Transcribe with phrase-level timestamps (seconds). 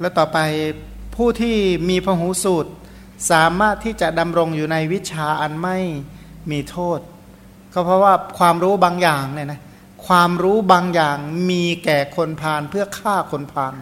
[0.00, 0.38] แล้วต่อไป
[1.16, 1.56] ผู้ที่
[1.88, 2.70] มีพหูสูตร
[3.30, 5.76] สามารถที่จะดำรงอยู่ในวิชาอันไม่
[6.50, 6.98] มีโทษ
[7.72, 9.60] ก็เพราะว่าความรู้บางอย่างเนี่ยนะ
[10.06, 11.16] ความรู้บางอย่าง
[11.50, 13.74] มีแก่คนพาลเพื่อฆ่าคนพาล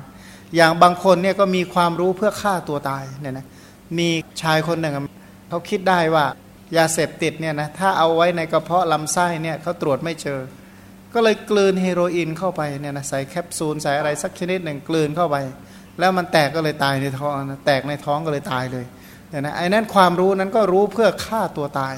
[0.57, 3.47] อย่างบางคนเนี่ยก็มีความรู้เพื่อฆ่าตัวตายเนี่ยนะ
[3.99, 4.09] มี
[4.43, 4.95] ชายคนหนึ่ง
[5.49, 6.25] เขาคิดได้ว่า
[6.77, 10.41] ยาเสพติดเนี่ยนะถ้าเอาไว้ในกระเพาะลำไส้เนี่ยเขาตรวจไม่เจอ
[11.15, 15.37] ก็เลยกลืนเฮโรอีนเข้าไปเนี่ยนะใส่แคปซูลใส่อะไรสักชนิดหนึ่งกลืนเข้าไป
[15.99, 18.85] แล้วมันแตกก็เลยตายในท้องนะแตกในท้องก็เลยตายเลย
[19.29, 21.95] เนี่ยนะไอ้นั้นความรู้นั้นก็รู้เพื่อฆ่าตัวตาย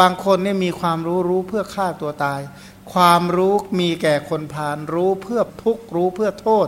[0.00, 2.40] บางคนเนี่ยมีความรู้รู้เพื่อฆ่าตัวตาย
[2.92, 6.66] ความรู้มีแก่คนพาลรู้เพื่อทุกข์รู้เพื่อโทษ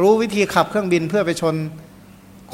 [0.00, 1.56] รู้วิธีขับเครื่องบินเพื่อไปชน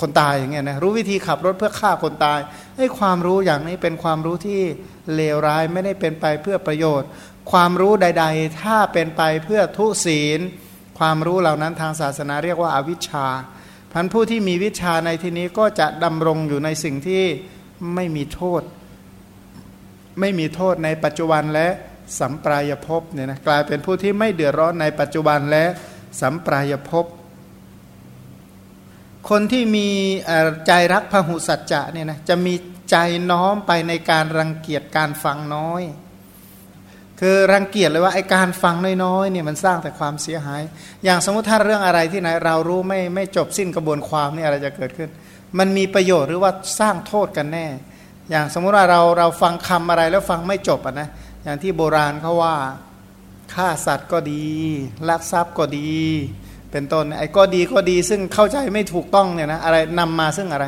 [0.01, 2.41] คนตายอย่างเงี้ยนะรู้วิธีขับรถเพื่อฆ่าคนตาย
[2.77, 4.61] ให้ความรู้อย่างนี้เป็นความรู้ที่
[5.15, 7.09] เลวร้ายไม่ได้เป็นไปเพื่อประโยชน์
[7.53, 10.41] ความรู้ใด ๆ ถ้าเป็นไปเพื่อทุศีล
[10.99, 13.27] ความรู้เหล่านั้นทางศาสนาเรียกว่าอาวิชชา
[13.93, 17.23] พันผู้ที่มีวิชาในที่นี้ก็จะดำรงอยู่ในสิ่งที่
[17.95, 18.63] ไม่มีโทษ
[20.21, 21.69] ไม่มีโทษในปัจจุบันและ
[22.19, 25.65] สัมปรายภพเนี่ยนะกลายเป็นผู้ที่ไม่เดือดร้อนในปัจจุบันและ
[26.21, 27.05] สัมปรายภพ
[29.29, 29.89] คนที่มี
[30.67, 32.55] ใจรักพหุสัจจะเนี่ยนะจะมี
[32.91, 32.97] ใจ
[33.31, 35.83] น้อมไปในการรังเกียจการฟังน้อย
[37.21, 40.63] คือรังเกียจเลยว่าไอการฟังน้อยๆเนี่ยมันสร้างแต่ความเสียหาย
[41.05, 45.11] อย่างสมมติถ้าเรื่องอะไรที่ไหนเรารู้ไม่ไม่จบสิ้นกระบวนความนี่อะไรจะเกิดขึ้น
[45.59, 47.67] มันมีประโยชน์หรือว่าสร้างโทษกันแน่
[48.31, 51.09] อย่างสมมติว่าเราเราฟังคำอะไรแล้วฟังไม่จบอะนะ
[51.45, 52.55] อย่างที่โบราณเขาว่า
[53.55, 54.45] ฆ่าสัตว์ก็ดี
[55.09, 55.89] ลักทรัพย์ก็ดี
[56.71, 60.67] เป็นต้นไอ้ก็ดีก็ดี ซึ่งเข้าใจไม่ถูกต้องเนี่ยนะอะไรนำมาซึ่งอะไร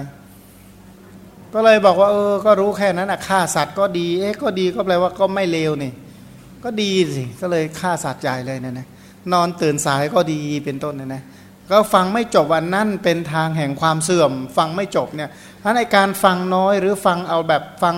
[1.54, 5.92] ก็เลยบอกว่าเออก็รู้แค่นั้นอะฆ่าสัตว์ก็ดีเอ๊ะก็ดีก็แปลว่าก็ไม่เลวนี่
[6.64, 8.86] ก็ดีสิก็เลยฆ่าสัตว์ใหญ่เลยเนี่ยนะ
[9.32, 11.22] นอนตื่นสายก็ดีเป็นต้นเนี่ยนะ
[11.70, 15.30] ก็ฟังไม่จบวันนั่นเป็นทางแห่งความเสื่อม ฟังไม่จบเนี่ย
[15.62, 17.96] ถ้าในการฟังน้อยหรือฟังเอาแบบฟัง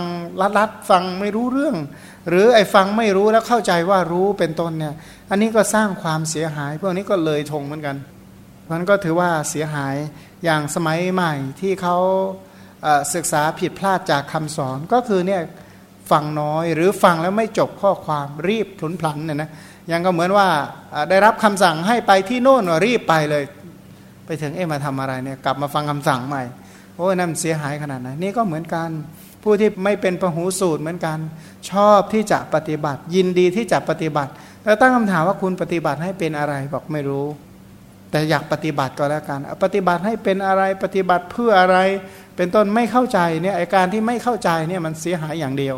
[0.58, 1.76] ลัดๆฟังไม่รู้เรื่อง
[2.28, 4.94] หรือไอ้ฟังไม่รู้แล้วเข้าใจว่ารู้เป็นต้นเนี่ย
[5.30, 7.96] อันนี้ก็สร้างความเสียหาย พวกนี้ก็เลยทงเหมือนกัน
[8.70, 9.94] มันก็ถือว่าเสียหาย
[10.44, 11.96] อย่างสมัยใหม่ที่เขา
[13.14, 15.42] ศึกษาผิดพลาดจากคำสอนก็คือเนี่ย
[16.10, 19.50] ฟังน้อย หรือฟังแล้วไม่จบข้อความรีบพลุนพลันเนี่ยนะ
[19.90, 20.46] ยังก็เหมือนว่า
[21.10, 23.44] ได้รับคำสั่งให้ไปที่โน่นรีบไปเลย
[24.26, 26.42] ไปถึงเอ๊ะมาทำอะไรเนี่ยกลับมาฟังคำสั่งใหม่
[26.96, 28.88] โอ้ยนั่นเสียหายขนาดไหนนี่ก็เหมือนกัน
[29.42, 31.18] ผู้ที่ไม่เป็นประหูสูตรเหมือนกัน
[31.70, 34.30] ชอบที่จะปฏิบัติ ยินดีที่จะปฏิบัติ
[34.64, 37.26] แล้วตั้งคำถามว่าคุณปฏิบัติให้เป็นอะไรบอกไม่รู้
[38.10, 41.78] แต่อยากปฏิบัติก็แล้วกันปฏิบัติให้เป็นอะไรปฏิบัติเพื่ออะไร
[42.36, 45.76] เป็นต้นไม่เข้าใจเนี่ยอาการที่ไม่เข้าใจเนี่ยมันเสียหายอย่างเดียว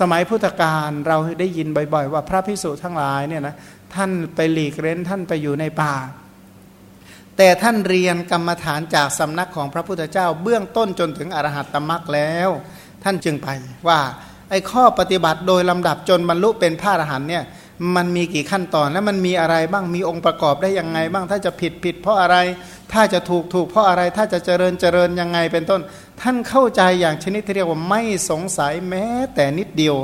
[0.00, 3.54] สมัยพุทธกาลเราได้ยินบ่อย ๆ ว่าพระพิสุทั้งหลายเนี่ยนะ
[3.94, 5.94] ท่านไปหลีกเร้นท่านไปอยู่ในป่า
[7.36, 12.48] แต่ท่านเรียนกรรมฐานจากสำนักของพระพุทธเจ้า เบื้องต้นจนถึงอรหัตตมรักแล้ว
[13.04, 13.48] ท่านจึงไป
[13.88, 14.00] ว่า
[14.50, 17.44] ไอ้ข้อปฏิบัติโดยลำดับจนบรรลุเป็นพระอรหันเนี่ย
[17.96, 22.36] มันมีกี่ขั้นตอนแล้วมันมีอะไรบ้างมีองค์ประกอบได้ยังไงบ้างถ้าจะผิดผิดเพราะอะไร
[22.92, 25.80] ถ้าจะถูกถูกเพราะอะไรถ้าจะเจริญเจริญยังไงเป็นต้น
[26.20, 29.96] ท่านเข้าใจอย่างชนิดที่เรียกว่าไม่สงสัยแม้แต่นิดเดียว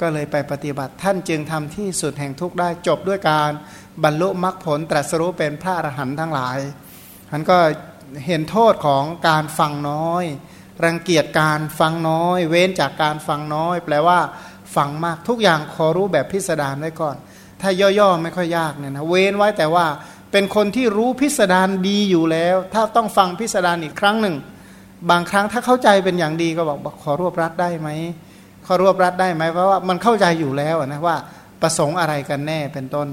[0.00, 3.50] ก็เลยไปปฏิบัติท่านจึงทำที่สุดแห่งทุกได้จบด้วยการ
[4.04, 6.58] บรรลุมรรคผลตรัสรู้เป็นพระอรหันต์ทั้งหลาย
[7.30, 7.58] ท่านก็
[8.26, 10.24] เห็นโทษของการฟังน้อย
[10.84, 14.18] รังเกียจการฟังน้อย เว้นจากการฟังน้อย แปลว่า
[14.76, 17.16] ฟังมากทุกอย่างขอรู้แบบพิสดารไว้ก่อน
[17.60, 19.86] ถ้าย่อๆไม่ค่อยยากเนี่ยนะเว้นไว้แต่ว่า
[20.36, 24.36] เป็นคนที่รู้พิสดารดีอยู่แล้ว ถ้าต้องฟังพิสดารอีกครั้งหนึ่ง
[25.10, 27.88] บางครั้งถ้าเข้าใจเป็นอย่างดีก็บอกขอรวบรัดได้ไหม
[28.66, 31.16] ขอรวบรัดได้ไหมเพราะว่ามันเข้าใจอยู่แล้วนะว่า
[31.62, 33.08] ประสงค์อะไรกันแน่เป็นต้น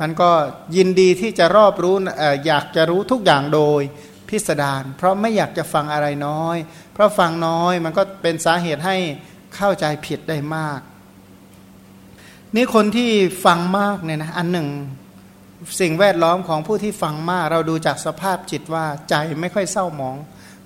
[0.00, 0.30] มันก็
[0.76, 1.96] ยินดีที่จะรอบรู้
[2.46, 3.82] อยากจะรู้ทุกอย่างโดย
[4.28, 6.56] พิสดารเพราะไม่อยากจะฟังอะไรน้อย
[6.92, 8.96] เพราะฟังน้อยมันก็เป็นสาเหตุให้
[9.56, 10.80] เข้าใจผิดได้มาก
[12.54, 13.10] นี่คนที่
[13.44, 14.68] ฟังมากเนี่ยนะอันหนึ่ง
[15.80, 20.16] สิ่งแวดล้อมของผู้ที่ฟังมาก เราดูจากสภาพจิตว่าใจไม่ค่อยเศร้าหมอง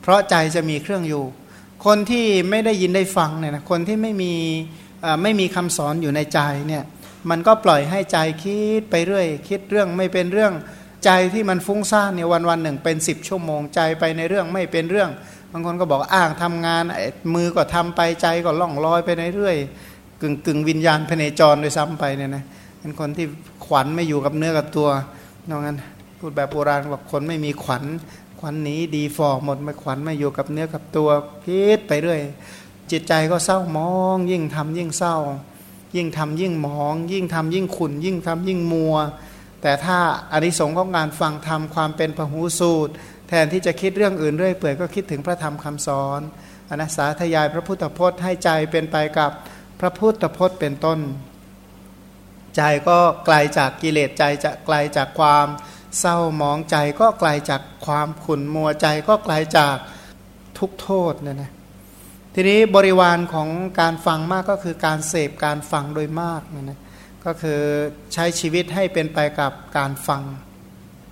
[0.03, 1.25] เพราะใจจะมีเครื่องอยู่
[1.87, 4.35] คนที่ไม่ได้ยินได้ฟังเนี่ยนะคนที่ไม่มี
[5.23, 6.85] ไม่มีคำสอนอยู่ในใจเนี่ย
[7.31, 10.53] มันก็ปล่อยให้ใจคิดไปเรื่อย คิดเรื่องไม่เป็นเรื่อง
[11.05, 15.11] ใจที่มันฟุ้งซ่านเนี่ยวันวันหนึ่งเป็นสิบชั่วโมงใจไปในเรื่องไม่เป็นเรื่อง
[15.53, 16.85] บางคนก็บอกอ้างทำงาน
[17.35, 19.57] มือก็ทำไปใจก็ล่องลอยไปในเรื่อย
[20.23, 22.45] กึ่งกึ่งวิญญาณพเนจรโดยซ้ำไปเนี่ยนะ
[22.81, 23.27] เป็นคนที่
[23.69, 24.89] ขวัญไม่อยู่กับเนื้อกับตัว
[25.49, 25.77] นอกนั้น
[26.19, 27.85] พูดแบบโบราณบอกคนไม่มีขวัญ
[28.41, 31.09] ขวัญหนีดีฟอหมดไม่ขวัญไม่อยู่กับเนื้อกับตัว
[31.43, 32.21] พิษไปเรื่อย
[32.91, 35.17] จิตใจก็เศร้ามอง ยิ่งทำยิ่งเศร้า
[35.97, 38.97] ยิ่งทำยิ่งมอง ยิ่งทำยิ่งขุนยิ่งทำยิ่งมัว
[39.63, 39.99] แต่ถ้า
[40.33, 42.93] อนิสงส์ของการฟังธรรมความเป็นพหูสูตร
[43.29, 46.21] แทนที่จะคิดเรื่องอื่นเรื่อยเปื่อยก็คิดถึงพระธรรมคำสอน
[46.71, 49.31] อนัสสาธยายพระพุทธพจน์ให้ใจเป็นไปกับ
[49.81, 50.99] พระพุทธพจน์เป็นต้น
[52.57, 55.47] ใจก็ไกลาจากกิเลสใจจะไกลาจากความ
[56.01, 59.77] เศร้ามองใจก็ไกลาจากความขุ่นมัวใจก็ไกลาจาก
[60.59, 61.53] ทุกโทษเนี่ยนะ
[62.35, 63.49] ทีนี้บริวารของ
[63.81, 66.81] การฟังมากก็คือการเสพการฟังโดยมากเนี่ยนะ
[67.25, 67.61] ก็คือ
[68.15, 70.23] ใช้ชีวิตให้เป็นไปกับการฟัง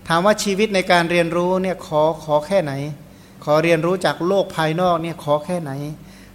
[0.09, 2.73] ถามว่าชีวิตในการเรียนรู้เนี่ยขอขอแค่ไหน
[3.45, 5.73] ขอเรียนรู้จากโลกภายนอกเนี่ยขอแค่ไหน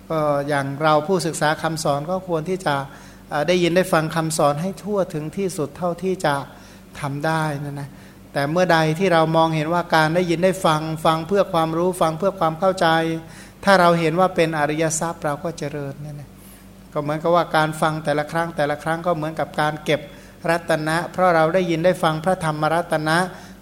[0.09, 2.75] ก็อย่างเราผู้ศึกษาคำสอนก็ควรที่จะ
[3.47, 6.35] ได้ยินได้ฟังคำสอนให้ทั่วถึงที่สุดเท่าที่จะ
[6.99, 7.89] ทำได้นะนะ
[8.33, 12.87] แต่เมื่อใดที่เรามองเห็นว่าการได้ยินได้ฟังฟังเพื่อความรู้ฟังเพื่อความเข้าใจ
[13.63, 16.29] ถ้าเราเห็นว่าเป็นอริยทรัพย์เราก็เจริญนี่ยนะ
[16.93, 20.01] ก็เหมือนกับว่าการฟังแต่ละครั้งแต่ละครั้งก็เหมือนกับการเก็บ
[20.49, 23.17] รัตนะ เพราะเราได้ยินได้ฟังพระธรรมรัตนะ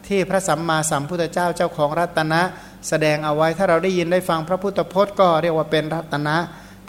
[0.08, 2.42] ที่พระสัมมาสัมพุทธเจ้าเจ้าของรัตนะ
[2.88, 6.36] แสดงเอาไว้ถ้าเราได้ยินได้ฟังพระพุทธพจน์ก็เรียกว่าเป็นรัตนะ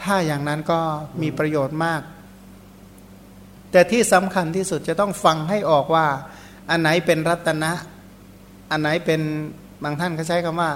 [0.03, 0.81] ถ้าอย่างนั้นก็
[1.23, 2.00] มีประโยชน์มาก
[3.72, 6.06] แต่ที่สำคัญที่สุดจะต้องฟังให้ออกว่า
[6.70, 7.72] อันไหนเป็นรัตนะ
[8.70, 9.20] อันไหนเป็น
[9.82, 10.70] บางท่านเขาใช้คำว่า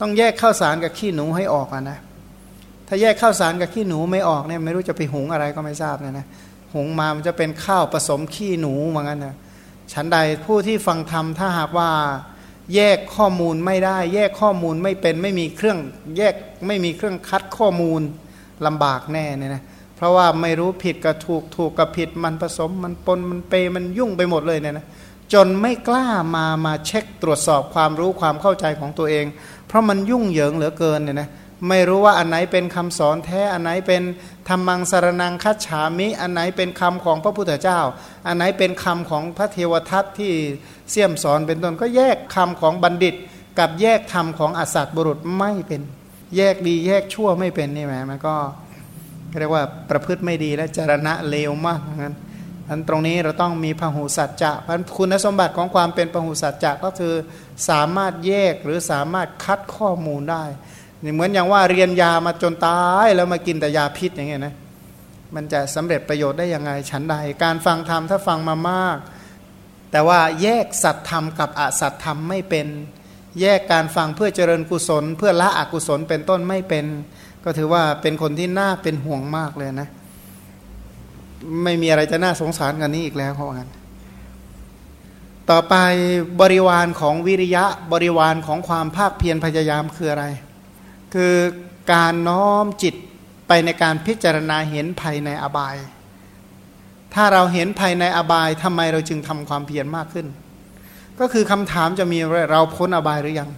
[0.00, 1.98] ต้องแยกข้าวสารกับขี้หนูให้ออกนะ
[2.88, 6.26] ถ้าแยกข้าวสารกับขี้หนูไม่ออกเนี่ยไม่รู้จะไปหุงอะไรก็ไม่ทราบเนี่ยนะ
[6.74, 9.36] หุงมามันจะเป็นข้าวผสมขี้หนูเหมือนกันนะ
[9.92, 11.90] ฉันใดผู้ที่ฟังธรรมถ้าหากว่า
[12.74, 15.78] แยกข้อมูลไม่ได้ แยกข้อมูลไม่เป็นไม่มีเครื่อง
[16.18, 16.34] แยก
[16.66, 18.00] ไม่มีเครื่องคัดข้อมูล
[18.66, 19.62] ลำบากแน่เนี่ยนะ
[20.00, 24.86] เพราะว่าไม่รู้ผิดกับถูกถูกกับผิดมันผสมมันปนมันเปมันยุ่งไปหมดเลยเนี่ยนะ
[25.32, 26.06] จนไม่กล้า
[26.36, 29.26] มามาเช็คตรวจสอบความรู้ความเข้าใจของตัวเอง
[29.66, 31.28] เพราะมันยุ่งเหยิงเหลือเกินเนี่ยนะ
[31.68, 34.02] ไม่รู้ว่าอันไหนเป็นคำสอนแท้อันไหนเป็น
[34.48, 37.80] ธรรมังสารนังคัจฉามิ อันไหนเป็นคำของพระพุทธเจ้า
[38.26, 40.32] อันไหนเป็นคำของพระเทวทัตที่
[40.90, 43.14] เสี่ยมสอนเป็นต้นก็แยกคำของบัณฑิต
[43.58, 45.82] กับแยกธรรมของอสัตบุรุษไม่เป็น
[46.36, 48.34] แยกดีแยกชั่วไม่เป็นนี่แหมมันก็
[49.38, 52.14] เรียกว่าประพฤติไม่ดีและจรณะเลวมากงั้น
[52.68, 57.14] อันตรงนี้เราต้องมีพหูสัจจะพันคุณสมบัติของความเป็นพหูสัจจะก็คือ
[57.68, 60.44] สามารถแยกหรือสามารถคัดข้อมูลได้
[61.14, 64.54] เหมือนอย่างว่าเรียนยามาจนตายแล้วมากินแต่ยาพิษอย่างเงี้ยนะ
[65.34, 68.98] มันจะสำเร็จประโยชน์ได้ยังไงฉันใด การฟังธรรมถ้าฟังมามาก
[69.90, 72.66] แต่ว่าแยกสัตธรรมกับอสัตธรรมไม่เป็น
[73.40, 76.86] แยกการฟังเพื่อเจริญกุศล เพื่อละอกุศลเป็นต้นไม่เป็น
[77.44, 79.88] ก็ถือว่าเป็นคนที่น่าเป็นห่วงมากเลยนะ
[81.64, 83.70] ไม่มีอะไรจะน่าสงสารกันนี้อีกแล้วเขาบอกกัน
[85.50, 85.74] ต่อไป
[86.40, 90.26] บริวารของวิริยะบริวารของความภาคเพียรพยายามคืออะไร
[91.14, 91.34] คือ
[91.92, 92.94] การน้อมจิต
[93.48, 95.76] ไปในการพิจารณาเห็นภัยในอบาย
[97.14, 100.26] ถ้าเราเห็นภัยในอบายทำไมเราจึงทำความเพียรมากขึ้น
[101.20, 102.18] ก็คือคำถามจะมี
[102.50, 103.50] เราพ้นอบายหรือยัง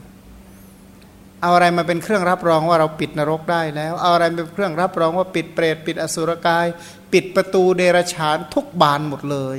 [1.43, 6.67] เอาอะไรมาเป็นเครื่องรับรองว่าเราปิดนรกได้แล้ว เอาอะไรเป็นเครื่องรับรองว่าปิดเปรตปิดอสุรกาย
[7.13, 9.59] ปิดประตูเดรฉานทุกบานหมดเลย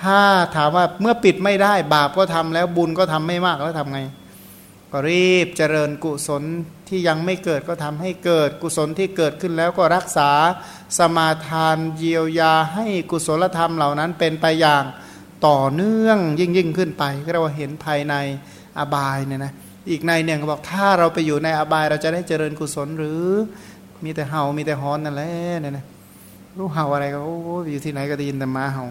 [0.00, 0.22] ถ้า
[0.56, 4.00] ถามว่าเมื่อปิดไม่ได้บาปก็ทำแล้วบุญก็ทำไม่มากแล้วทำไง
[4.92, 6.42] ก็รีบเจริญกุศล
[6.88, 10.30] ที่ยังไม่เกิดก็ทำให้เกิดกุศลที่เกิดขึ้นแล้วก็รักษา
[10.98, 14.84] สมาทานเยียวยาให้กุศลธรรมเหล่านั้นเป็นไปอย่าง
[15.46, 18.14] ต่อเนื่องยิ่งยิ่งขึ้นไปก็เราเห็นภายใน
[18.78, 19.52] อบายเนี่ยนะ
[19.90, 23.22] อีกในเนี่ยเขาบอกถ้าเราไปอยู่ในอบายเราจะได้เจริญกุศลหรือ
[24.04, 25.84] มีแต่เห่ามีแต่ฮอนนั่นแหละเนี่ยนะ
[26.58, 27.18] รู้เห่าอะไรก็
[27.70, 28.84] อยู่ที่ไหนก็ได้ยินแต่หมาเห่า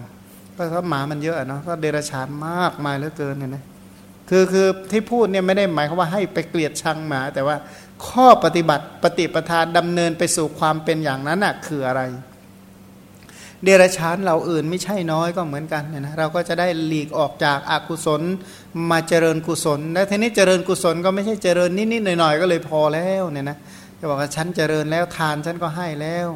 [0.56, 3.62] ก็เพราะหมามันเยอะเนาะก็เดรัจฉานมากมายเหลือเกินเนี่ยนะ
[4.30, 7.56] คือคือที่พูดเนี่ยไม่ได้หมายความว่าให้ไปเกลียดชังหมา แต่ว่า
[8.06, 12.02] ข้อปฏิบัติปฏิปทาดำเนินไปสู่ความเป็นอย่างนั้นน่ะคืออะไร
[13.64, 18.22] เดรัจฉานเราอื่นไม่ใช่น้อยก็เหมือนกันเนี่ยนะเราก็จะได้หลีกออกจากอากุศล
[18.90, 23.56] มาเจริญกุศลและทีนี้เจริญกุศลก็ไม่ใช่เจริญนิดๆหน่อยๆ ก็เลยพอแล้วเนี่ยนะ
[23.98, 26.28] จะบอกว่าฉันเจริญแล้วทานฉันก็ให้แล้ว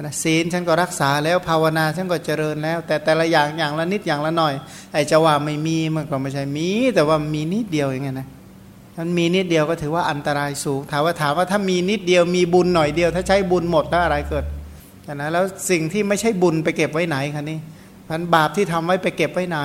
[0.00, 4.54] นะศีลฉันก็รักษาแล้วภาวนาฉันก็เจริญแล้ว แต่แต่ละอย่างอย่างละนิดอย่างละหน่อย
[4.92, 8.28] ไอ้จะว่าไม่มีมันก็ไม่ใช่มี แต่ว่ามีนิดเดียวอย่างเงี้ยนะ
[8.98, 14.44] มันมีนิดเดียวก็ถือว่าอันตรายสูงถามว่าถามว่าถ้ามีนิดเดียวมีบุญหน่อยเดียว ถ้าใช้บุญหมดแล้วอะไรเกิด
[15.14, 17.58] นะแล้วสิ่งที่ไม่ใช่บุญไปเก็บไว้ไหนคะนี่
[18.08, 19.60] พันบาปที่ทำไว้ไปเก็บไว้ไหน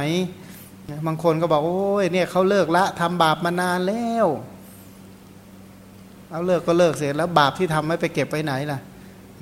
[1.08, 4.28] บางคนก็บอกโอ้ยเนี่ยเขาเลิกละทำบาปมานานแล้ว
[6.30, 8.80] เอาเลิกก็เลิกเสร็จแล้วบาปที่ทำไว้ไปเก็บไว้ไหนล่ะ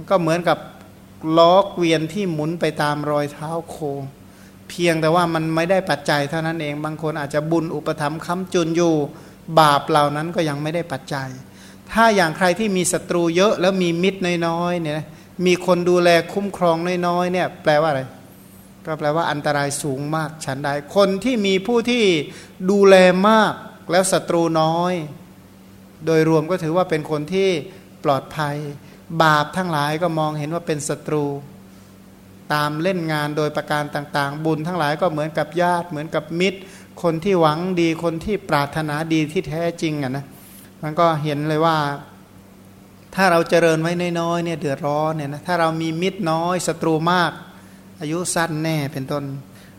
[0.10, 0.58] ก็เหมือนกับ
[1.38, 3.76] ล้อเกวียนที่หมุนไปตามรอยเท้าโค
[4.70, 8.94] เพียงแต่ว่ามันไม่ได้ปัจจัยเท่านั้นเอง บางคนอาจจะบุญอุปธรรมค้ำจุนอยู่
[9.60, 11.30] บาปเหล่านั้นก็ยังไม่ได้ปัจจัย
[11.92, 14.96] ถ้าอย่างใครที่มีศัตรูเยอะแล้วมีมิตรน้อยๆเนี่ย
[15.46, 18.02] มีคนดูแลคุ้มครองน้อยๆเนี่ยแปลว่าอะไร
[18.86, 22.04] ก็แปลว่าอันตรายสูงมากฉันใดคนที่มีผู้ที่
[22.72, 22.96] ดูแล
[23.30, 23.54] มาก
[23.92, 24.94] แล้วศัตรูน้อย
[26.06, 27.50] โดยรวมก็ถือว่าเป็นคนที่
[28.04, 28.56] ปลอดภัย
[29.24, 31.26] บาปทั้งหลายก็มองเห็นว่าเป็นศัตรู
[32.54, 36.60] ตามเล่นงานโดยประการต่างๆ บุญทั้งหลายก็เหมือนกับญาติเหมือนกับมิตร
[37.04, 40.26] คนที่หวังดีคนที่ปรารถนาดีที่แท้จริงอะนะ
[40.84, 41.78] มันก็เห็นเลยว่า
[43.16, 47.32] ถ้าเราเจริญไว้น้อยๆเนี่ยเดือดร้อนเนี่ยนะถ้าเรามีมิตรน้อยศัตรูมาก
[48.02, 49.24] อายุสั้นแน่เป็นต้น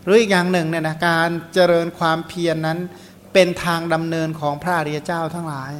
[0.04, 2.78] หรืออีกอย่างหนึ่งเนี่ยนะการเจริญความเพียรนนั้น
[3.32, 5.72] เป็นทางดำเนินของพระอริยเจ้าทั้งหลาย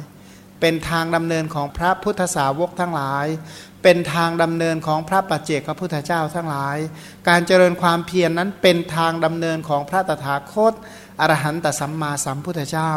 [0.61, 3.25] เป็นทางดำเนินของพระพุทธสาวกทั้งหลาย
[3.83, 6.77] เป็นทางดำเนินของพระปัจเจกพระพุทธเจ้าทั้งหลาย
[7.29, 10.73] การเจริญความเพียรนนั้นเป็นทางดำเนินของพระตถาคต
[11.21, 12.91] อรหันตสัมมาสัมพุทธเจ้า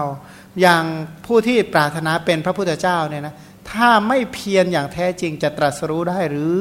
[0.60, 0.84] อย่าง
[1.26, 3.34] ผู้ที่ปรารถนาเป็นพระพุทธเจ้าเนี่ยนะ
[3.70, 6.56] ถ้าไม่เพียรอย่างแท้จริงจะตรัสรู้ได้หรือ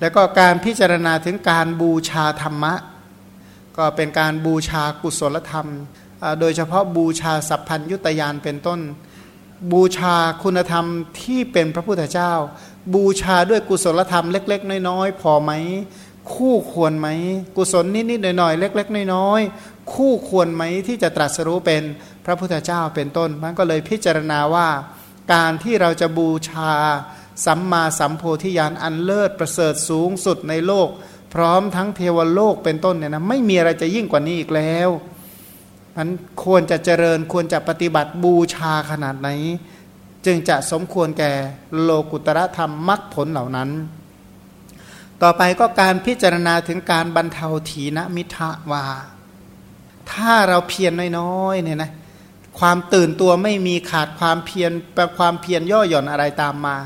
[0.00, 2.74] แล้วก็การพิจารณาถึงการบูชาธรรมะ
[3.76, 5.68] ก็เป็นการบูชากุศลธรรม
[6.40, 8.80] โดยเฉพาะบูชาสัพพัญยุตยานเป็นต้น
[9.72, 10.84] บูชาคุณธรรม
[11.20, 12.32] ที่เป็นพระพุทธเจ้า
[12.94, 15.52] บูชาด้วยกุศลธรรมเล็ก ๆ น้อยๆพอไหม
[16.34, 17.08] คู่ควรไหม
[17.56, 21.82] กุศลนิดๆหน่อยๆเล็ก ๆ น้อยๆคู่ควรไหมที่จะตรัสรู้เป็น
[22.24, 24.68] พระพุทธเจ้าเป็นต้น มันก็เลยพิจารณาว่า
[25.32, 26.72] การที่เราจะบูชา
[27.46, 30.88] สัมมาสัมโพธิญาณอันเลิศประเสริฐสูงสุดในโลก
[31.34, 34.88] พร้อมทั้งเทวโลกเป็นต้นเนี่ยนะไม่มีอะไรจะยิ่งกว่านี้อีกแล้ว
[35.96, 36.08] มัน
[36.44, 39.28] ควรจะเจริญควรจะปฏิบัติบูชาขนาดไหน
[40.26, 41.32] จึงจะสมควรแก่
[41.82, 43.70] โลกุตระธรรมมรรคผลเหล่านั้น
[45.22, 48.84] ต่อไปก็การพิจารณาถึงการบรรเทาถีนมิทะว่า
[50.12, 51.90] ถ้าเราเพียรน้อยๆเนี่ยนะ
[52.58, 54.72] ความตื่นตัวไม่มีขาดความเพียร
[55.18, 56.76] ความเพียรย่อหย่อนอะไรตามมา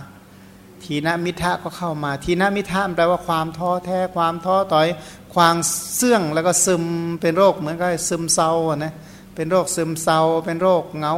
[0.84, 4.88] ทีนมิทะก็เข้ามา ทีนมิทะแปลว่าความท้อแท้ความท้อต่อย
[5.34, 5.56] ความ
[5.96, 6.84] เสื่องแล้วก็ซึม
[7.20, 8.50] เป็นโรคเหมือนกับซึมเศร้า
[8.84, 8.92] นะ
[9.34, 11.14] เป็นโรคซึมเศร้า เป็นโรคเงา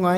[0.00, 0.08] ไง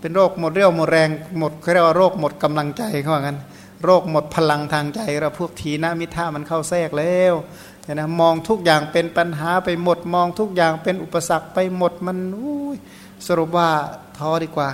[0.00, 3.38] เป็นโรคหมดเรี่ยวหมดแรงหมดเรียกว่าโรคหมดกำลังใจเขาว่างั้น
[3.84, 7.34] โรคหมดพลังทางใจเราพวกทีนมิท่ามันเข้าแทรกแล้ว
[7.94, 12.76] นะมองทุกอย่างเป็นปัญหาไปหมด มองทุกอย่างเป็นอุปสรรคไปหมดมันอุ้ย
[13.26, 13.68] สรุปว่า
[14.18, 14.70] ท้อดีกว่า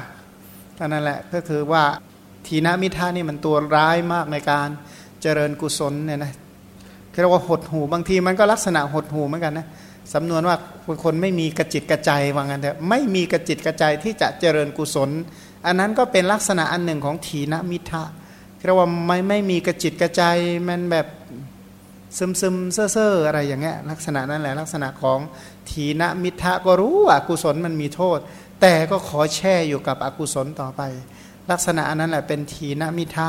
[0.78, 1.84] นั่นแหละก็คือว่า
[2.46, 4.68] ทีนะมิท่านี่มันตัวร้ายมากในการ
[5.22, 6.32] เจริญกุศลเนี่ยนะ
[7.20, 9.66] เรียกว่าหดหูบางทีมันก็ลักษณะหดหูเหมือนกันนะ
[10.14, 10.56] สำนวนว่า
[11.04, 15.10] คนไม่มีกระจิตกระใจว่างั้นเถอะไม่มีกระจิตกระใจที่จะเจริญกุศล
[15.66, 18.04] อันนั้นก็เป็นลักษณะอันหนึ่งของถีนมิทะ
[18.66, 20.22] เรียกว่าไม่ไม่มีกระจิตกระใจ
[20.68, 21.06] มันแบบ
[22.18, 25.18] ซึมซึมเซ่อเซ่ออะไรอย่างเงี้ยลักษณะนั้นแหละลักษณะของ
[25.70, 28.18] ถีนมิทะก็รู้ว่ากุศลมันมีโทษ
[28.60, 30.82] แต่ก็ขอแช่อยู่กับอกุศลต่อไป
[31.50, 33.28] ลักษณะนั้นแหละเป็นถีนมิทะ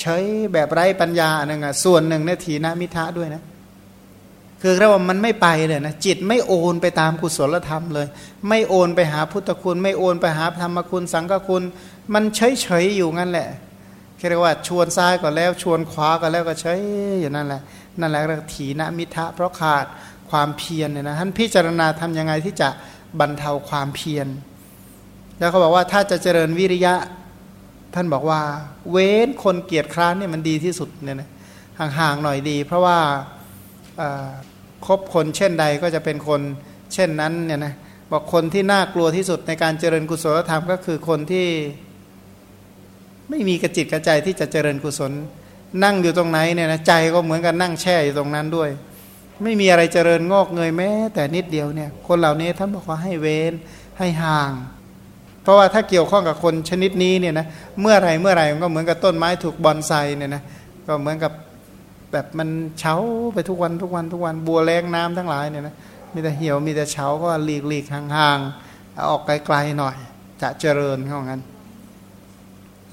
[0.00, 3.42] เฉยแบบไร้ปัญญาหนึ่งอะส่วนหนึ่งเนี่ยถีนมิทะด้วยนะ
[4.62, 8.06] คือเรียกว่ามันไม่ไปเลยนะจิตไม่โอนไปตามกุศลธรรมเลย
[8.48, 11.62] ไม่โอนไปหาพุทธคุณ ไม่โอนไปหาธรรมคุณสังฆคุณ
[12.14, 13.48] มันเฉยเฉยอยู่งั้นแหละ
[14.28, 16.80] เรียกว่าชวนซ้ายก็แล้วชวนขวาก็แล้วก็เฉย
[17.20, 17.60] อย่างนั้นแหละ
[18.00, 19.86] นั่นแหละเรียกถีนมิทะเพราะขาด
[20.30, 22.68] ความเพียรเนี่ยนะท่านพิจารณาทํำยังไงที่จะ
[23.20, 24.26] บรรเทาความเพียร
[25.38, 26.94] แล้วเขาบอกว่าถ้าจะเจริญวิริยะ
[27.94, 28.40] ท่านบอกว่า
[28.90, 31.28] เว้นคนเกียจคร้านเนี่ยมันดีที่สุดเนี่ยนะ
[31.98, 32.98] ห่างๆหน่อยดี เพราะว่า
[34.86, 36.40] คบคนเช่นใดก็จะเป็นคน
[36.94, 37.74] เช่นนั้นเนี่ยนะ
[38.12, 41.46] บอกคนที่น่ากลัวที่สุดในการเจริญกุศลธรรมก็คือคนที่
[43.30, 45.12] ไม่มีกระจิตกระใจที่จะเจริญกุศล
[45.82, 48.70] นั่งอยู่ตรงไหนเนี่ยนะใจก็เหมือนกันนั่งแช่อยู่ตรงนั้นด้วย
[49.42, 53.52] ไม่มีอะไรเจริญงอกเงยแม้ แต่นิดเดียวเนี่ย คนเหล่านี้ท่านบอกว่าให้เว้น
[53.98, 54.52] ให้ห่าง
[55.42, 57.46] เพราะว่าถ้าเกี่ยวข้องกับคนชนิดนี้เนี่ยนะ
[57.80, 60.42] เมื่อไรเมื่อไรมันก็เหมือนกับต้นไม้ถูกบอนไซเนี่ยนะ
[60.86, 61.32] ก็เหมือนกับ
[62.12, 62.96] แบบมันเฉา
[63.34, 65.74] ไปทุกวันทุกวันทุกวันบัวแรงน้ำทั้งหลายเนี่ยนะ
[66.12, 69.96] มีแต่เหี่ยวมีแต่เฉาก็หลีกหลีกห่างๆออกไกลๆหน่อย
[70.42, 71.40] จะเจริญเขางั้น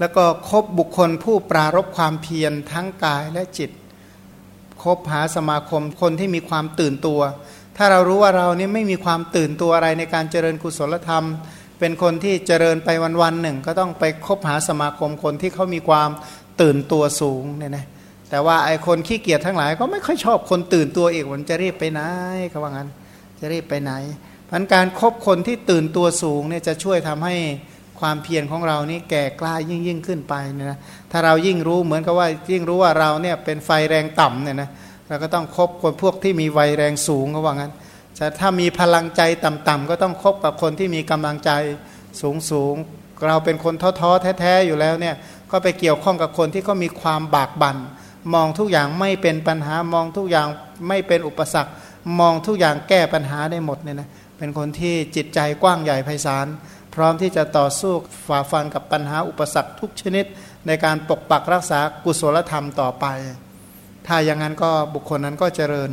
[0.00, 3.70] แล้วก็คบบุคคลผู้ปรารบความเพียรทั้งกายและจิต
[4.82, 7.20] คบหาสมาคมคนที่มีความตื่นตัว
[7.76, 11.24] ถ้าเรารู้ว่าเรานี่ไม่มีความตื่นตัวอะไรในการเจริญกุศลธรรม
[11.78, 12.88] เป็นคนที่เจริญไป
[13.22, 16.10] วันๆหนึ่ง ก็ต้องไปคบหาสมาคมคนที่เขามีความ
[16.60, 17.86] ตื่นตัวสูงเนี่ยนะ
[18.30, 22.00] แต่ว่าไอ้คนขี้เกียจทั้งหลายก็ไม่ค่อยชอบคนตื่นตัวอีกมันจะรีบไปไหน
[22.50, 22.88] เขาว่างั้น
[23.40, 23.92] จะรีบไปไหน
[24.50, 27.34] พันการครบคนที่ตื่นตัวสูงเนี่ยจะช่วยทำให้
[28.02, 30.78] ความเพียรของเรานี่แก่กล้ายิ่งยิ่งขึ้นไปเนี่ยนะ
[31.10, 34.68] ถ้าเรายิ่งรู้เหมือนกับว่ายิ่งรู้ว่าเราเนี่ยเป็นไฟแรงต่ำเนี่ยนะ
[35.08, 37.72] เราก็ต้องคบคนพวกที่มีไฟแรงสูงเขาว่างั้น
[38.16, 41.50] แต่ถ้ามีพลังใจต่ำๆก็ต้องคบกับคนที่มีกำลังใจ
[42.20, 42.74] สูงสูง
[43.28, 45.14] เราเป็นคนท้อๆแท้ๆอยู่แล้วเนี่ย
[45.50, 47.76] ก็ไปเกี่ยวข้องกับคนที่เขามีความบากบัน่น
[48.34, 50.46] มองทุกอย่างไม่เป็นปัญหามองทุกอย่าง
[50.88, 51.72] ไม่เป็นอุปสรรค
[52.20, 56.46] มองทุกอย่างแก้ปัญหาได้หมดเนี่ยนะเป็นคนที่จิตใจกว้างใหญ่ไพศาล
[56.94, 57.92] พร้อมที่จะต่อสู้
[58.26, 60.24] ฝ่าฟันกับปัญหาอุปสรรคทุกชนิด
[60.66, 63.06] ในการปกปักรักษากุศลธรรมต่อไป
[64.06, 65.90] ถ้าอย่างนั้นก็บุคคลนั้นก็เจริญ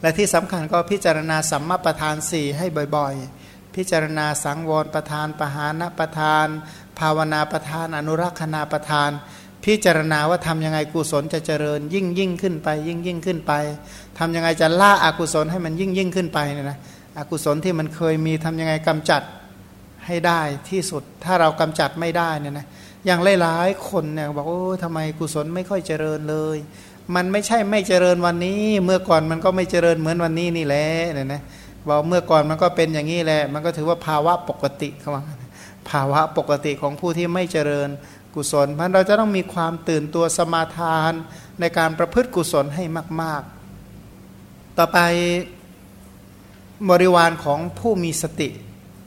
[0.00, 6.46] และที่สำคัญก็พิจารณาสัมมาประธานสี่ให้บ่อยๆ พิจารณาสังวรประธานปหานประธาน
[6.98, 9.10] ภาวนาประธาน อนุรักษณาประธาน
[9.64, 13.52] พิจารณาว่าทำยังไงกุศลจะเจริญ ยิ่งยิ่งขึ้นไป ยิ่งยิ่งขึ้นไป
[14.18, 16.78] ทำยังไงจะล่าอากุศลให้มันยิ่งยิ่งขึ้นไปเนี่ยนะ
[17.18, 19.22] อกุศลที่มันเคยมีทำยังไงกำจัด
[20.06, 22.66] ให้ได้ที่สุด ถ้าเรากำจัดไม่ได้เนี่ยนะ
[23.06, 26.56] อย่างหลายๆคนเนี่ยบอกโอ้ทำไมกุศลไม่ค่อยเจริญเลย
[27.14, 31.42] มันไม่ใช่ไม่เจริญวันนี้ เมื่อก่อนมันก็ไม่เจริญเหมือนวันนี้นี่แหละเนี่ยนะ
[31.88, 35.22] บอกเมื่อก่อนมันก็เป็นอย่างนี้แหละ มันก็ถือว่าภาวะปกติเขาว่า
[35.90, 37.88] ภาวะปกติของผู้ที่ไม่เจริญ
[38.34, 41.12] กุศลเพราะเราจะต้องมีความตื่นตัวสมาทาน
[41.60, 42.84] ในการประพฤติกุศลให้
[43.22, 43.42] มาก
[44.10, 44.98] ๆ ต่อไป
[46.90, 48.48] บริวารของผู้มีสติ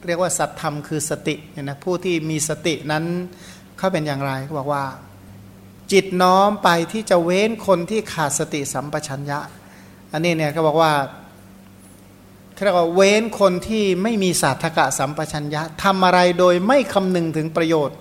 [0.06, 3.04] เรียกว่าสัตธรรมคือสติเนี่ยนะผู้ที่มีสตินั้น
[3.78, 4.84] เขาเป็นอย่างไรเขาบอกว่า
[5.92, 9.38] จิตน้อมไปที่จะเว้นคนที่ขาดสติสัมปชัญญะ
[10.12, 10.92] อันนี้เนี่ยเขาบอกว่า
[12.64, 17.96] เรียกว่าเว้นคนที่ไม่มีศาสตกะสัมปชัญญะทำอะไรโดยไม่คำนึงถึงประโยชน์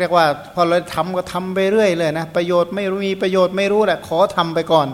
[0.00, 4.88] เรียกว่าพอเราทำก็ทำไปเรื่อยเลยนะประโยชน์ไม่รู้มีประโยชน์ไม่รู้แหละขอทำไปก่อน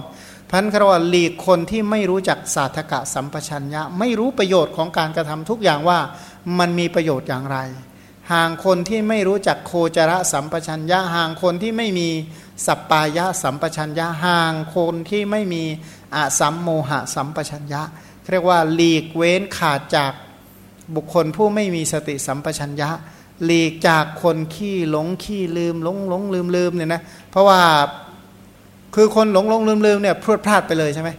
[0.57, 5.99] พันครว่าหลีกคนที่ไม่รู้จักศาสตกะสัมปชัญญะ ไม่รู้ประโยชน์ของการกระทำทุกอย่างว่า
[6.59, 7.59] มันมีประโยชน์อย่างไร
[8.33, 12.09] ห่างคนที่ไม่รู้จักโคจระสัมปชัญญะ ห่างคนที่ไม่มี
[12.67, 15.65] สัปปายะสัมปชัญญะ ห่างคนที่ไม่มี
[16.15, 17.83] อะสัมโมหะสัมปชัญญะ
[18.31, 20.13] เรียกว่าหลีกเว้นขาดจาก
[20.95, 22.91] บุคคลผู้ไม่มีสติสัมปชัญญะ
[23.45, 27.61] หลีกจากคนขี้หลงขี้ลืมหลงหลงลืมลืมเนี่ยนะเพราะว่า
[28.95, 31.11] คือคนหลงหลงลืมลืมเนี่ยพรวดพลาดไปเลยใช่ไหม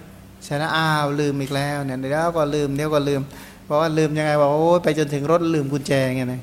[0.47, 3.21] ฉะนั้นอ้าวลืมอีกแล้วเนี่ยเดี๋ยวก็ลืมเดี๋ยวก็ลืม
[3.65, 6.41] เพราะว่าลืมยังไงบอกโอ้ไปจนถึงรถลืมกุญแจไงนะ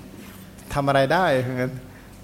[0.73, 1.71] ทำอะไรได้เหมือนกัน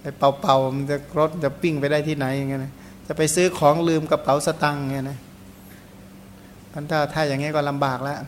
[0.00, 2.61] ไปเป่าเป่ามันจะรถจะปิ้งไปได้ที่ไหนอย่างเงี้ย
[3.07, 5.18] จะไปซื้อของลืมกระเป๋าสตังค์เงี้ยนะ
[6.73, 8.18] พันถ้าถ้าอย่างเงี้ยก็ลำบากแล้ว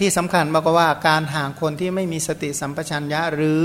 [0.00, 3.64] ที่สำคัญมากกว่าการห่างคนที่ไม่มีสติสัมปชัญญะ หรือ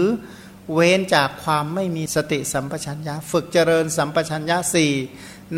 [0.73, 4.91] เว้นจากความไม่มีสติสัมปชัญญะ ฝึกเจริญสัมปชัญญะสี่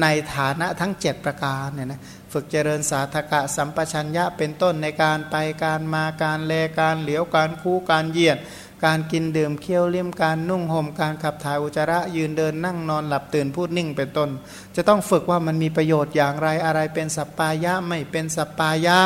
[0.02, 2.02] ในฐานะทั้ง 7 ประการเนี่ยนะ
[2.32, 8.40] ฝึกเจริญสาธกะสัมปชัญญะเป็นต้นในการไปการมาการเลการเหลียวการคู่การเหยียด
[8.86, 14.30] การกินดื่มเคี้ยวเลี้ยมการนุ่งห่มการขับถ่ายอุจจาระยืนเดินนั่งนอนหลับตื่นพูดนิ่งเป็นต้น
[14.76, 18.98] จะต้องฝึกว่ามันมีประโยชน์อย่างไรอะไรเป็นสัปปายะไม่เป็นสัปปายะ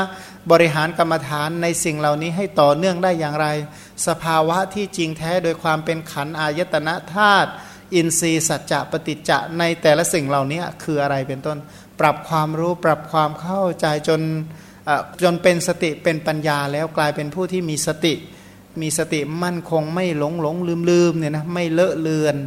[0.52, 3.48] บริหารกรรมฐานในสิ่งเหล่านี้ให้ต่อเนื่องได้อย่างไร
[4.08, 7.52] สภาวะที่จริงแท้โดยความเป็นขันอายตนะธาตุ
[7.94, 11.58] อินทรีย์สัจจะปฏิจจะในแต่ละสิ่งเหล่านี้คืออะไรเป็นต้น
[12.00, 14.22] ปรับความรู้ปรับความเข้าใจจน
[15.24, 18.14] จนเป็นสติเป็นปัญญาแล้วกลายเป็นผู้ที่มีสติ
[18.82, 22.38] มีสติมั่นคงไม่หลงหลงลืมลืมเนี่ยนะไม่เลอะเลือน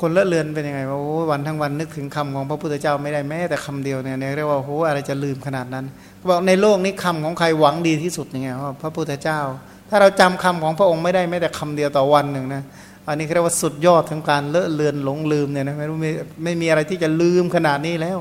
[0.00, 5.84] คนเลอะเลือนเป็นยังไงว่าโอ้วันทั้งวันนึกถึงคำของพระพุทธเจ้าไม่ได้แม้แต่คำเดียวเนี่ยเรียกว่าโอ้อะไรจะลืมขนาดนั้น
[6.30, 9.40] บอกในโลกนี้คำของใครหวังดีที่สุดยังไงว่าพระพุทธเจ้า
[9.88, 12.62] ถ้าเราจำคำของพระองค์ไม่ได้แม้แต่คำเดียวต่อวันหนึ่งนะ
[13.08, 16.10] อันนี้เรียกว่าสุดยอดของการเลอะเลือนหลงลืมเนี่ยนะไม่รู้ไม่
[16.44, 18.18] ไม่มีอะไรที่จะลืมขนาดนี้แล้ว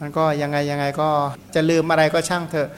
[0.00, 1.08] มันก็ยังไงยังไงก็
[1.54, 2.68] จะลืมอะไรก็ช่างเถอะ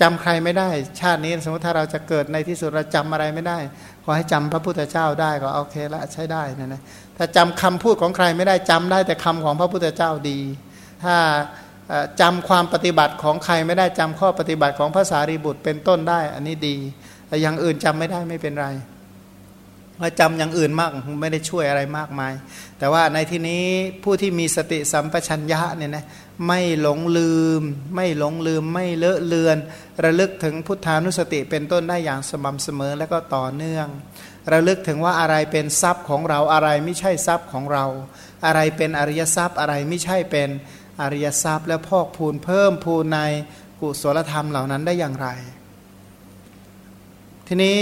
[0.00, 0.68] จำใครไม่ได้
[1.00, 3.58] ชาตินี้สมมติถ้าเราจะเกิดในที่สุดเราจำอะไรไม่ได้
[4.04, 6.80] ขอให้จำพระพุทธเจ้าได้ก็โอเคละใช้ได้นะนะ
[7.16, 10.38] ถ้าจำคำพูดของใครไม่ได้จำได้แต่คำของพระพุทธเจ้าดี
[11.04, 11.16] ถ้า
[12.20, 16.76] จำความปฏิบัติของใครไม่ได้จำข้อปฏิบัติของภาษารีบุตรเป็นต้นได้ อันนี้ดี
[17.28, 18.68] แต่อย่างอื่นจำไม่ได้ไม่เป็นไร
[20.00, 22.32] ว่าจำอย่างอื่นมากไม่ได้ช่วยอะไรมากมาย
[22.78, 23.64] แต่ว่าในที่นี้
[24.02, 26.04] ผู้ที่มีสติสัมปชัญญะเนี่ยนะ
[26.46, 27.60] ไม่หลงลืม
[27.94, 29.56] ไม่หลงลืม ไม่เลอะเลือน
[30.04, 33.88] ระลึกถึงพุทธานุสติเป็นต้นได้อย่างสม่ำเสมอและก็ต่อเนื่อง
[34.52, 37.84] ระลึกถึงว่าอะไรเป็นทรัพย์ของเราอะไรไม่ใช่ทรัพย์ของเรา
[38.46, 40.48] อะไรเป็นอริยทรัพย์อะไรไม่ใช่เป็น
[41.00, 43.20] อริยทรัพย์ และพอกพูนเพิ่มพูนใน
[43.80, 45.28] กุศลธรรมเหล่านั้นได้อย่างไร
[47.46, 47.78] ทีนี้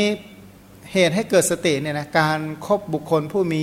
[0.94, 3.62] เหตุให้เกิดสติเนี่ยนะการครบบุคคลผู้มี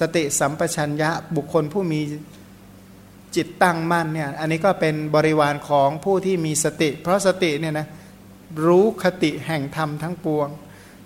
[0.00, 2.00] สติสัมปชัญญะบุคคลผู้มี
[3.36, 7.86] จิตตั้งมั่นเนี่ยอันนี้ก็เป็นบริวารของผู้ที่มีสติ เพราะสติเนี่ยนะ
[8.66, 10.48] รู้คติแห่งธรรมทั้งปวง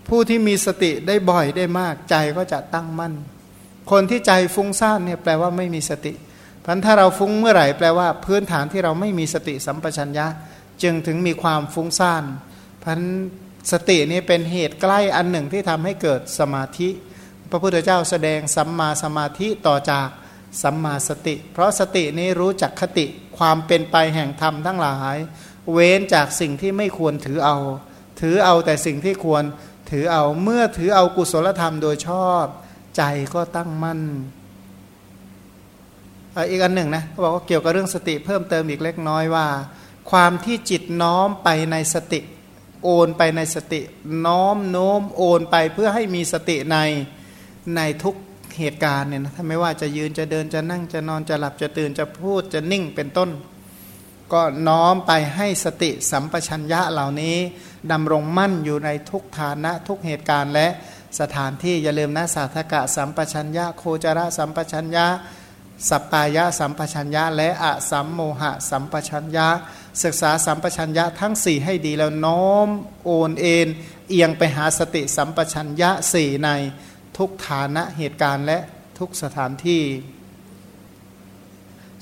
[0.08, 3.14] ผู้ที่มีสติได้บ่อยได้มากใจก็จะตั้งมั่น
[3.90, 6.12] คนที่ใจฟุ้งซ่านเนี่ยแปลว่าไม่มีสติ
[6.64, 10.26] พันถ้าเราฟุ้งเมื่อไหร่แปลว่าพื้นฐานที่เราไม่มีสติสัมปชัญญะ
[10.82, 12.24] จึงถึงมีความฟุ้งซ่าน
[12.84, 13.00] พัน
[13.72, 16.88] สตินี้เป็นเหตุใกล้อันหนึ่งที่ทำให้เกิดสมาธิ
[17.50, 20.08] พระพุทธเจ้าแสดงสัมมาสมาธิต่อจาก
[20.62, 23.06] สัมมาสติ เพราะสตินี้รู้จักคติ
[23.38, 25.16] ความเป็นไปแห่งธรรมทั้งหลาย
[25.72, 27.56] เว้นจากสิ่งที่ไม่ควรถือเอา
[28.20, 29.44] ถือเอาแต่สิ่งที่ควร
[29.90, 32.44] ถือเอาเมื่อถือเอากุศลธรรมโดยชอบ
[32.96, 33.02] ใจ
[33.34, 34.00] ก็ตั้งมั่น
[36.50, 39.46] อีกอันหนึ่งนะเขาบอกว่าเกี่ยวกับเรื่องสติเพิ่มเติมอีกเล็กน้อยว่า
[40.10, 42.20] ความที่จิตน้อมไปในสติ
[42.84, 43.80] โอนไปในสติ
[44.26, 46.76] น้อมโน้มโอนไปเพื่อให้มีสติใน
[47.76, 48.16] ในทุก
[48.58, 53.30] เหตุการณ์เนี่ยนะถ้าไม่ว่าจะยืนจะเดินจะนั่งจะนอนจะหลับจะตื่นจะพูดจะนิ่งเป็นต้น
[54.32, 57.36] ก็น้อมไปให้สติสัมปชัญญะเหล่านี้
[57.92, 60.68] ดำรงมั่นอยู่ในทุกฐานะทุกเหตุการณ์และ
[61.20, 65.06] สถานที่อย่าลืมนะสาธกะสัมปชัญญะโคจระสัมปชัญญะ
[65.88, 69.48] สัปปายะสัมปชัญญะ และอะสัมโมหะ สัมปชัญญะ
[70.02, 72.68] ศึกษาสัมปชัญญะทั้งสี่ให้ดีแล้วน้อม
[73.04, 73.68] โอนเอ็น
[74.08, 76.48] เอียงไปหาสติสัมปชัญญะสี่ใน
[77.16, 78.58] ทุกฐานะเหตุการณ์และ
[78.98, 79.82] ทุกสถานที่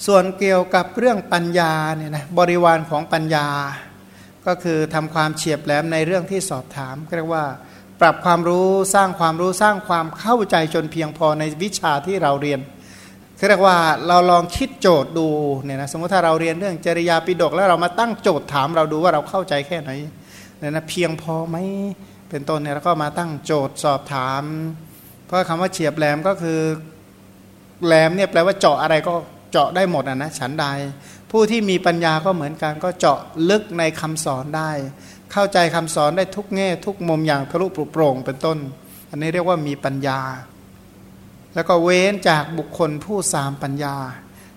[0.07, 3.49] ส่วนเกี่ยวกับเรื่องปัญญาเนี่ยนะบริวารของปัญญา
[4.47, 7.45] ก็คือทำความเฉียบแหลมในเรื่องที่สอบถามเรียกว่า
[8.01, 12.61] ปรับความรู้สร้างความรู้สร้างความเข้าใจจนเพียงพอในวิชาที่เราเรียน
[13.49, 13.77] เรียกว่า
[14.09, 15.29] เราลองคิดโจทย์ดู
[15.65, 19.91] เนี่ยนะสมมติถ้าเราเรียนเรื่องจริยาปิฎกแล้วเรามาตั้งโจทย์ถามเราดูว่าเราเข้าใจแค่ไหน
[20.59, 21.57] เนี่ยนะเพียงพอไหม
[22.31, 24.43] เป็นต้นเนี่ยแล้วก็มาตั้งโจทย์สอบถาม
[25.27, 26.61] เพราะคำว่าเฉียบแหลมก็คือ
[27.85, 29.13] แหลมเนี่ยแปลว่าเจาะอะไรก็
[29.53, 30.67] เจาะได้หมดอะนะฉันใด
[31.31, 33.19] ผู้ที่มีปัญญาก็เหมือนกันก็เจาะ
[33.51, 34.71] ลึกในคำสอนได้
[35.33, 38.59] เข้าใจคำสอนได้ทุกแง่ทุกมุมอย่างทะลุปรุโปร่งเป็นต้น
[39.11, 40.21] อันนี้เรียกว่ามีปัญญา
[41.57, 43.97] แล้วก็เว้นจากบุคคลผู้สามปัญญา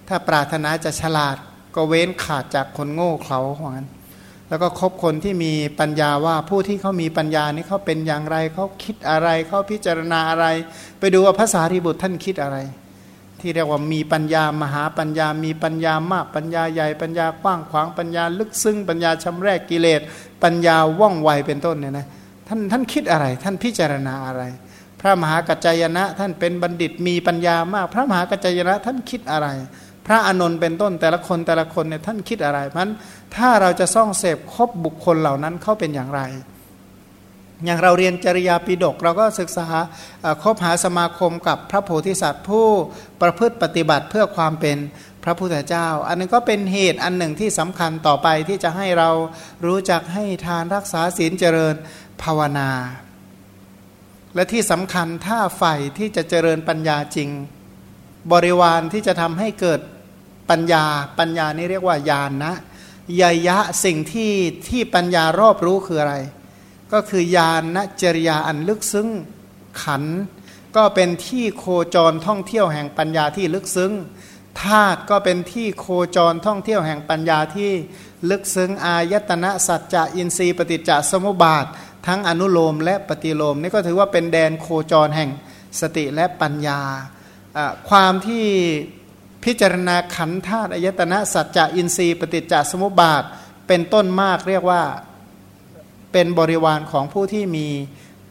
[0.07, 1.37] ถ้าปรารถนาจะฉลาด
[1.75, 3.89] ก็เว้นขาดจากคนโง่เขลาของนั้น
[4.49, 10.45] แล้วก็คบคนที่มีปัญญาว่าผู้ที่เขามีปัญญานี่เขาเป็นอย่างไรเขาคิดอะไรเขาพิจารณาอะไร
[10.99, 12.57] ไปดูว่าภาษาริบุตรท่านคิดอะไร
[13.39, 20.01] ที่เรียกว่ามีปัญญามหาปัญญา มีปัญญามากปัญญาใหญ่ปัญญากว้างขวางปัญญาลึกซึ้งปัญญาชำแรกกิเลส
[20.43, 22.07] ปัญญาว่องไวเป็นต้นเนี่ยนะ
[22.47, 24.43] ท่านท่านคิดอะไร ท่านพิจารณาอะไร
[25.01, 29.47] พระมหากัจจยนะท่านเป็นบัณฑิตมีปัญญามาก พระมหากัจจยนะท่านคิดอะไร
[30.07, 32.89] พระอนนท์เป็นต้นแต่ละคนแต่ละคนเนี่ยท่านคิดอะไรเพราะ
[33.35, 36.21] ถ้าเราจะซ่องเสพคบบุคคลเหล่านั้นเขาเป็นอย่างไร
[37.65, 39.67] อย่างเราเรียนจริยาปิฎกเราก็ศึกษา
[40.43, 42.67] คบหาสมาคมกับพระโพธิสัตว์ ผู้
[43.21, 44.77] ประพฤติปฏิบัติเพื่อความเป็น
[45.23, 49.09] พระพุทธเจ้า อันนึงก็เป็นเหตุอันหนึ่งที่สำคัญต่อไปที่จะให้เรา
[49.65, 51.75] รู้จักให้ทานรักษาศีลเจริญ
[52.23, 52.69] ภาวนา
[54.35, 57.29] และที่สำคัญถ้าใฝ่ที่จะเจริญปัญญาจริง
[58.31, 59.79] บริวารที่จะทำให้เกิด
[60.49, 60.85] ปัญญา
[61.19, 62.53] ปัญญานี่เรียกว่าญาณนะ
[63.21, 64.33] ยยะสิ่งที่
[64.69, 66.15] ที่ปัญญารอบรู้คืออะไร
[66.93, 69.07] ก็คือญาณนะจริยาอันลึกซึ้ง
[69.81, 70.03] ขัน
[70.75, 71.65] ก็เป็นที่โค
[71.95, 73.93] จรท่องเที่ยวแห่งปัญญาที่ลึกซึ้ง
[74.61, 77.71] ธาตุก็เป็นที่โคจรท่องเที่ยวแห่งปัญญาที่
[78.29, 81.65] ลึกซึ้งอายตนะสัจจะอินทรีย์ปฏิจจสมุปบาท
[82.07, 85.29] ทั้งอนุโลมและปฏิโลมนี่ก็ถือว่าเป็นแดนโคจรแห่ง
[85.81, 86.81] สติและปัญญา
[87.89, 88.45] ความที่
[89.43, 93.23] พิจารณาขันธาตุอายตนะสัจจะอินทรีย์ปฏิจจสมุปบาท
[93.67, 94.83] เป็นต้นมากเรียกว่า
[96.11, 97.67] เป็นบริวารของผู้ที่มี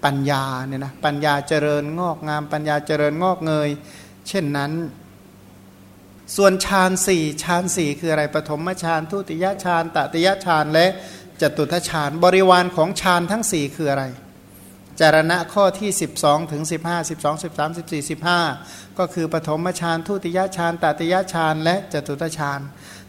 [0.05, 3.69] ปัญญาเนี่ยนะปัญญาเจริญงอกงาม ปัญญาเจริญงอกเงย
[4.29, 4.73] เช่นนั้น
[6.37, 10.87] ส่วนฌานสี่ฌานสี่คืออะไรปฐมฌานทุติยฌานตติยฌานและ
[11.43, 14.05] จตุทชาญบริวารของฌานทั้ง 4 คืออะไร
[15.01, 15.91] จารณะข้อที่
[16.23, 18.09] 12 ถึง 15 12 13 14
[18.49, 22.61] 15 ก็คือปฐมฌานทุติยฌานตติยฌานและจตุทชาญ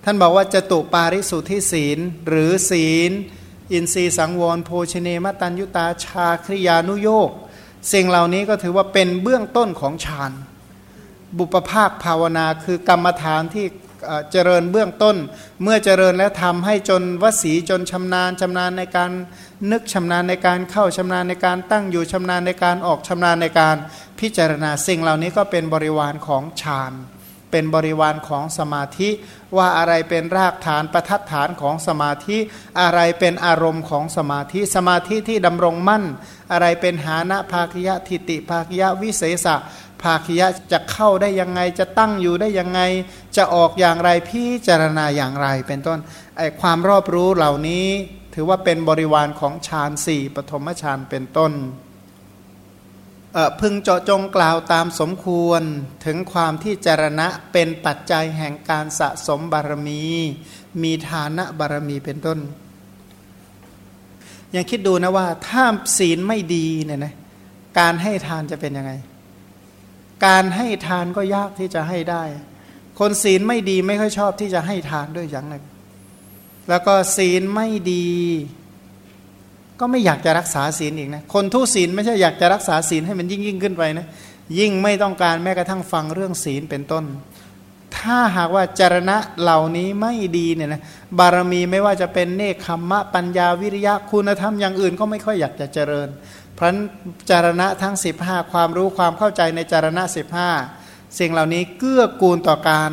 [0.04, 3.12] ท่านบอกว่าจตุปาริสุทธิศีล หรือศีล
[3.72, 7.30] อินทรีสังวร โภชเนมตัญยุตาชาคริยานุโยก
[7.94, 10.32] สิ่งเหล่านี้ก็ถือว่าเป็นเบื้องต้นของฌาน
[11.38, 13.65] บุปภาคภาวนาคือกรรมฐานที่
[14.31, 15.17] เจริญเบื้องต้น
[15.63, 19.12] เมื่อเจริญแล้วทำให้จนวสีจนชำนาญชำนาญในการ
[19.71, 23.75] นึกชำนาญในการเข้าชำนาญในการตั้งอยู่ชำนาญในการออกชำนาญในการ
[24.19, 26.93] พิจารณาสิ่งเหล่านี้ก็เป็นบริวารของฌาน
[27.51, 29.09] เป็นบริวารของสมาธิ
[29.57, 32.38] ว่าอะไรเป็นรากฐานประทัดฐานของสมาธิ
[32.81, 36.03] อะไรเป็นอารมณ์ของสมาธิสมาธิที่ดำรงมั่น
[36.51, 39.55] อะไรเป็นหานะภาคยะทิติภาคยะวิเศษะ
[40.01, 42.81] ภาคียะจะเข้าได้ยังไงจะตั้งอยู่ได้ยังไง
[43.38, 45.99] จะออกอย่างไรพิจารณาอย่างไรเป็นต้น
[46.38, 47.88] ไอความรอบรู้เหล่านี้
[48.33, 51.53] ถือว่าเป็นบริวารของฌานสี่ปฐมฌานเป็นต้น
[53.59, 55.62] พึงเจาะจงกล่าวตามสมควร
[56.05, 60.03] ถึงความที่จารณะเป็นปัจจัยแห่งการสะสมบารมี
[60.83, 62.39] มีฐานะบารมีเป็นต้น
[64.55, 65.63] ยังคิดดูนะว่าถ้า
[65.97, 67.13] ศีลไม่ดีเนี่ยนะ
[67.79, 68.91] การให้ทานจะเป็นยังไง
[70.25, 72.23] การให้ทานก็ยากที่จะให้ได้
[72.99, 75.63] คนศีลไม่ดีไม่ค่อยชอบที่จะให้ทานด้วยอย่างหนึ่ง
[76.69, 78.08] แล้วก็ศีลไม่ดี
[79.79, 84.08] ก็ไม่อยากจะรักษาศีลอีกนะ คนทุศีลไม่ใช่อยากจะรักษาศีลให้มันยิ่งยิ่งขึ้นไปนะ
[84.60, 87.05] ยิ่งไม่ต้องการแม้กระทั่งฟังเรื่องศีลเป็นต้น
[87.97, 90.82] ถ้าหากว่าจารณะเหล่านี้ไม่ดีเนี่ยนะ
[91.19, 96.10] บารมีไม่ว่าจะเป็นเนคขมมะปัญญาวิริยะคุณธรรมอย่างอื่นก็ไม่ค่อยอยากจะเจริญ
[96.60, 96.76] เพราะ
[97.32, 100.04] จารณะทั้ง 15 ความรู้ความเข้าใจในจารณะ
[100.62, 102.91] 15 สิ่งเหล่านี้เกื้อกูลต่อการ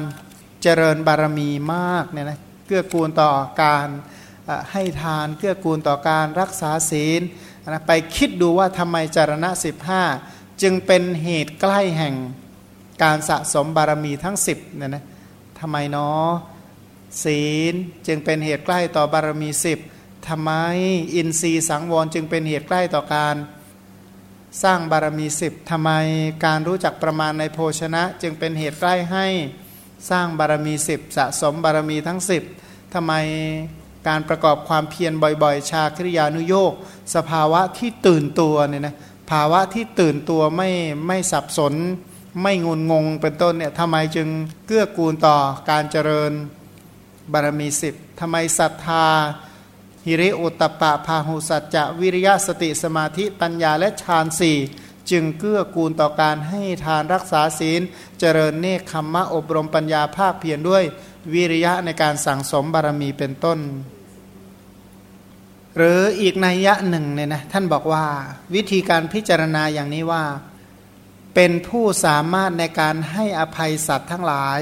[0.63, 3.31] เจริญบารมีมากเนี่ยนะเกื้อกูลต่อ
[3.63, 3.89] การ
[4.73, 7.21] ให้ทานเกื้อกูลต่อการรักษาศีล
[7.69, 9.51] นะไปคิดดูว่าทำไมจารณะ
[10.07, 12.15] 15 จึงเป็นเหตุใกล้แห่ง
[13.03, 15.05] การสะสมบารมีทั้ง 10เนี่ยนะ
[15.61, 16.31] ทำไมเนาะ
[17.25, 17.75] ศีล
[18.07, 19.51] จึงเป็นเหตุใกล้ต่อบารมี
[19.89, 20.53] 10ทำไม
[21.15, 23.35] อินทรีย์สังวรจึงเป็นเหตุใกล้ต่อการ
[24.63, 25.91] สร้างบารมีสิบทำไม
[26.45, 29.27] การรู้จักประมาณในโภชนะ จึงเป็นเหตุใกล้ให้
[30.11, 32.43] สร้างบารมีสิบสะสมบารมีทั้งสิบ
[32.95, 33.13] ทำไม
[34.09, 36.73] การประกอบความเพียรบ่อยๆ ชาคริยานุโยก
[37.15, 38.95] สภาวะที่ตื่นตัวเนี่ยนะ
[39.31, 40.71] ภาวะที่ตื่นตัวไม่
[41.07, 41.75] ไม่สับสน
[42.43, 44.29] ไม่งุนงงเป็นต้นเนี่ยทำไมจึง
[44.67, 45.37] เกื้อกูลต่อ
[45.71, 46.33] การเจริญ
[47.33, 49.07] บารมีสิบทำไมศรัทธา
[50.07, 54.59] หิริโอตปะพาหุสัจจะวิริยะสติสมาธิปัญญาและฌานสี่
[55.11, 57.81] จึงเกื้อกูลต่อการให้ทานรักษาศีล
[58.19, 60.85] เจริญเนคขมมะอบรมปัญญาภาคเพียรด้วย
[61.33, 63.59] วิริยะในการสั่งสมบารมีเป็นต้น
[65.77, 68.05] หรืออีกนัยยะหนึ่งเนี่ยนะท่านบอกว่า
[68.55, 70.25] วิธีการพิจารณาอย่างนี้ว่า
[71.35, 74.59] เป็นผู้สามารถในการให้อภัยสัตว์ทั้งหลาย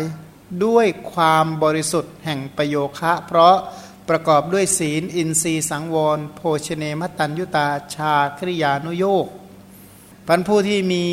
[0.64, 3.56] ด้วยความบริสุทธิ์แห่งประโยคะ เพราะ
[4.08, 9.26] ประกอบด้วยศีล อินทรีย์สังวร โภชเนมตัญยุตา ชาคริยานุโยก
[10.28, 11.04] พันผู้ที่มี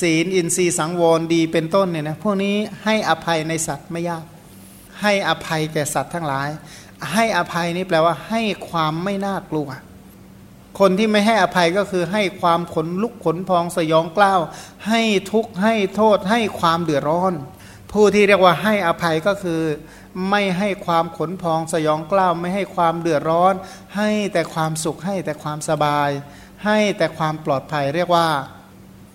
[0.00, 4.24] ศีล อินทรีย์สังวรดีเป็นต้นเนี่ยนะพวกนี้ให้อภัยในสัตว์ไม่ยาก
[5.02, 6.48] ให้อภัยแก่สัตว์ทั้งหลาย
[7.12, 9.68] ให้อภัยนี่แปลว่าให้ความไม่น่ากลัว
[10.78, 14.40] คนที่ไม่ให้อภัยก็คือให้ความขนลุกขนพองสยองกล้าว
[14.88, 17.32] ให้ทุกข์ให้โทษให้ความเดือดร้อน
[17.92, 19.60] ผู้ที่เรียกว่าให้อภัยก็คือ
[20.30, 23.54] ไม่ให้ความขนพองสยองกล้าวไม่ให้ความเดือดร้อน
[23.96, 26.10] ให้แต่ความสุขให้แต่ความสบาย
[26.64, 28.28] ให้แต่ความปลอดภัยเรียกว่า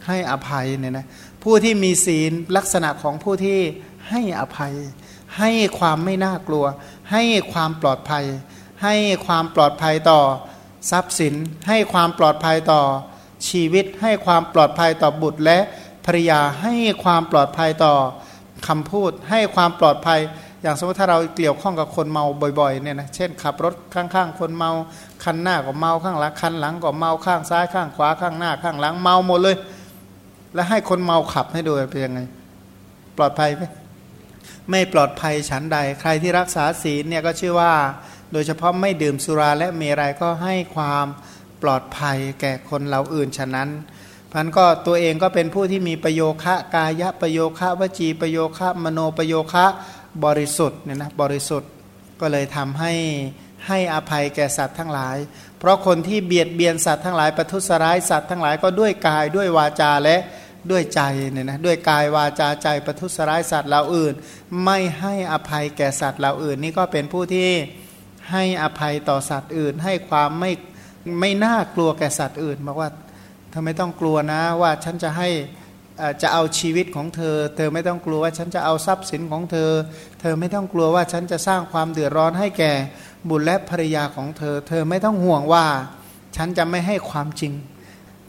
[0.07, 1.07] ให้อภัยเนี่ยนะ
[1.43, 3.59] ผู้ที่มีศีลลักษณะของผู้ที่
[4.09, 4.73] ให้อภัย
[5.39, 6.65] ให้ความไม่น่ากลัว
[7.11, 8.25] ให้ความปลอดภัย
[8.83, 10.21] ให้ความปลอดภัยต่อ
[10.91, 11.33] ทรัพย์สิน
[11.67, 12.81] ให้ความปลอดภัยต่อ
[13.49, 15.59] ชีวิต ให้ความปลอดภัยต่อบุตรและ
[16.05, 17.95] ภริยาให้ความปลอดภัยต่อ
[18.67, 20.19] คำพูด ให้ความปลอดภัย
[20.61, 22.25] อย่างสมมติถ้าเราเกี่ยวข้องกับคนเมา
[22.59, 24.71] บ่อยๆเนี่ยนะเช่นขับรถข้างๆ คนเมา
[25.23, 29.55] คันหน้าก็เมาข้างหลังคันหลังก็เมาข้างซ้ายข้างขวาข้างหน้าข้างหลังเมาหมดเลย
[30.53, 32.19] แล้วให้คนเมาขับให้ดูเป็นยังไง
[33.17, 33.63] ปลอดภัยไหม
[34.69, 37.73] ไม่ปลอดภัยฉันใด ใครที่รักษาศีลเนี่ยก็ชื่อว่า
[38.31, 41.05] โดยเฉพาะไม่ดื่มสุราและเมรัยก็ให้ความ
[41.61, 43.69] ปลอดภัยแก่คนเราอื่นฉะนั้น
[44.31, 49.65] พันก็ตัวเองก็เป็นผู้ที่มีประโยคะกายะประโยคะวจีประโยคะมโนประโยคะ
[50.25, 51.69] บริสุทธิ์เนี่ยนะบริสุทธิ์
[52.21, 52.93] ก็เลยทำให้
[53.67, 55.17] ให้อภัยแก่สัตว์ทั้งหลาย
[55.59, 60.17] เพราะคนที่เบียดเบียนสัตว์ทั้งหลายประทุษร้ายสัตว์ทั้งหลายก็ด้วยกายด้วยวาจาและ
[60.71, 64.13] ด้วยใจเนี่ยนะด้วยกายวาจาใจประทุษร้ายสัตว์เราอื่น
[64.65, 67.49] ไม่ให้อภัยแก่สัตว์เราอื่น นี่ก็เป็นผู้ที่
[68.31, 70.51] ให้อภัยต่อสัตว์อื่น ให้ความไม่
[71.19, 72.89] ไม่น่ากลัวแก่สัตว์อื่นบอกว่า
[73.49, 75.29] เธอไม่ต้องกลัวนะว่าฉันจะให้
[76.21, 79.69] จะเอาชีวิตของเธอ เธอไม่ต้องกลัวว่าฉันจะเอาทรัพย์สินของเธอ
[80.19, 82.71] เธอไม่ต้องกลัวว่าฉันจะสร้างความเดือดร้อนให้แก่
[83.29, 85.65] บุตรและภรรยาของเธอ เธอไม่ต้องห่วงว่า
[86.35, 87.53] ฉันจะไม่ให้ความจริง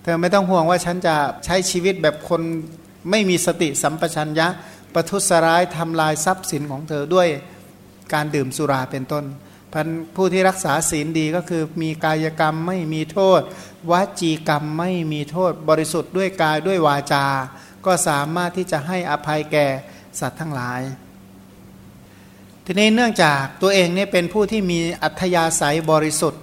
[0.03, 2.41] เธอไม่ต้องห่วงว่าฉันจะใช้ชีวิตแบบคน
[3.11, 4.49] ไม่มีสติสัมปชัญญะ
[4.95, 7.29] ประทุษร้ายทำลายทรัพย์สินของเธอด้วย
[8.15, 9.25] การดื่มสุราเป็นต้น
[9.73, 13.41] พันผู้ที่รักษาศีลดีก็คือมีกายกรรมไม่มีโทษ
[13.91, 17.27] วจีกรรมไม่มีโทษ บริสุทธิ์ด้วยกายด้วยวาจา
[17.87, 19.67] ก็สามารถที่จะให้อภัยแก่
[20.21, 20.81] สัตว์ทั้งหลาย
[22.65, 26.43] ทีนี้เนื่องจากตัวเองเนี่ยเป็นผู้ที่มีอัธยาศัยบริสุทธิ์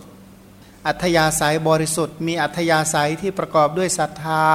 [0.87, 4.45] อัธยาศัยบริสุทธิ์ มีอัธยาศัยที่ประกอบด้วยศรัทธา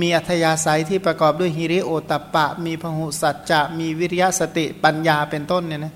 [0.00, 5.94] มีอัธยาศัยที่ประกอบด้วยฮิริโอตปะ มีพหุสัจจะ มีวิริยะสติปัญญาเป็นต้นเนี่ยนะ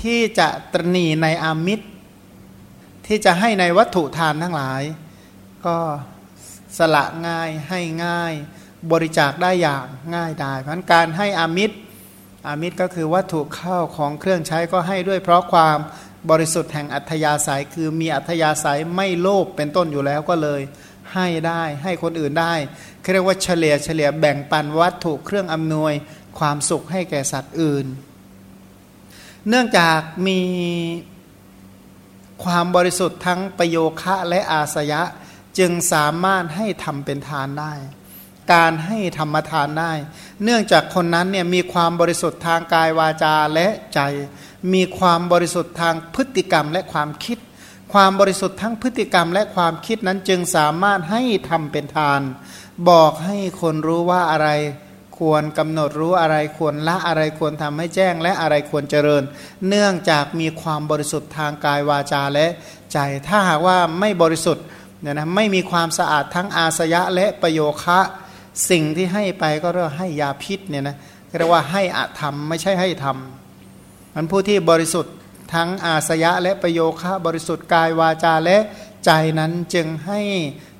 [0.00, 1.86] ที่จะตรณีในอามิตร
[3.06, 4.82] ที่จะให้ในวัตถุทานทั้งหลาย
[5.66, 5.76] ก็
[6.78, 8.32] สละง่ายให้ง่าย
[8.92, 11.76] บริจาคได้อย่างง่ายได้เพราะการให้อามิตร
[12.46, 15.78] อามิตรก็คือวัตถุเข้าของเครื่องใช้ก็ให้ด้วยเพราะความ
[16.30, 20.60] บริสุทธิ์แห่งอัธยาศัยคือมีอัธยาศัยไม่โลภเป็นต้นอยู่แล้วก็เลย
[21.14, 22.54] ให้ได้ให้คนอื่นได้
[23.12, 25.92] เรียกว่าเฉลี่ยเฉลี่ยแบ่งปันวัตถุเครื่องอำนวย
[26.38, 27.86] ความสุขให้แก่สัตว์อื่น
[29.48, 30.40] เนื่องจากมี
[32.44, 35.02] ความบริสุทธิ์ทั้งประโยคะและอาสยะ
[35.58, 37.72] จึงสามารถให้ทำเป็นทานได้
[38.52, 39.92] การให้ธรรมทานได้
[40.44, 44.00] เนื่องจากคนนั้นเนี่ยมีความบริสุทธิ์ทางกายวาจาและใจ
[44.72, 47.38] มีความบริสุทธิ์ทางพฤติกรรมและความคิด
[47.92, 52.20] ความบริสุทธิ์ทั้งพฤติกรรมและความคิดนั้นจึงสามารถให้ทำเป็นทาน
[52.88, 54.48] บอกให้คนรู้ว่าอะไร
[55.18, 59.22] ควรกำหนดรู้อะไรควรละอะไรควรทำให้แจ้ง และอะไรควรเจริญ
[59.68, 62.46] เนื่องจากมีความบริสุทธิ์ทางกายวาจาและ
[62.92, 62.98] ใจ
[63.28, 64.64] ถ้าหากว่าไม่บริสุทธิ์
[65.00, 68.00] เนี่ยนะไม่มีความสะอาดทั้งอาสยะและประโยคะ
[68.70, 70.96] สิ่งที่ให้ไปก็เรียกให้ยาพิษเนี่ยนะ
[71.38, 73.16] เรียกว่าให้อธรรมไม่ใช่ให้ธรรม
[74.14, 75.14] มันผู้ที่บริสุทธิ์
[75.54, 78.58] ทั้งอาสยะและประโยคะบริสุทธิ์กายวาจาและ
[79.04, 80.20] ใจนั้นจึงให้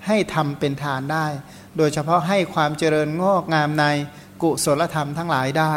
[0.06, 1.26] ให้ทำเป็นทานได้
[1.76, 3.84] โดยเฉพาะให้ความเจริญงอกงามใน
[4.42, 5.74] กุศลธรรมทั้งหลายได้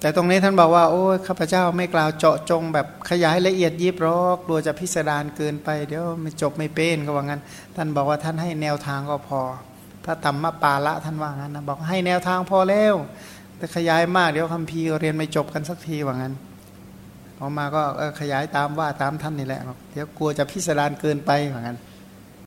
[0.00, 7.40] แต่ตรงนี้ท่านบอกว่า โอ้ข้าพเจ้าไม่กล่าวเจาะจงแบบขยายละเอียดยิบรอกกลัวจะพิสดารเกินไป เดี๋ยวไม่จบไม่เป็นก็ว่างั้น
[7.76, 9.40] ท่านบอกว่าท่านให้แนวทางก็พอ
[10.04, 12.94] พระธรรมปาละท่านว่างั้นนะบอกให้แนวทางพอแล้ว
[13.56, 16.34] แต่ขยายมากเดี๋ยวคำพีเรียนไม่จบกันสักทีว่างั้น
[17.40, 17.82] ออกมาก็
[18.20, 19.60] ขยายตามว่าตามท่านนี่แหละ
[19.92, 21.78] เดี๋ยวกลัวจะพิสดารเกินไปว่างั้น